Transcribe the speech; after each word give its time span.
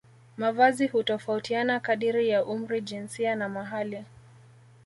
Mavazi 0.37 0.87
hutofautiana 0.87 1.79
kadiri 1.79 2.29
ya 2.29 2.45
umri 2.45 2.81
jinsia 2.81 3.35
na 3.35 3.49
mahali 3.49 4.03